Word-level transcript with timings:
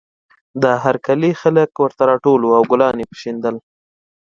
د 0.61 0.63
هر 0.83 0.95
کلي 1.07 1.31
خلک 1.41 1.69
ورته 1.83 2.03
راټول 2.11 2.41
وو 2.43 2.55
او 2.57 2.63
ګلان 2.71 2.95
یې 3.01 3.07
شیندل 3.21 3.55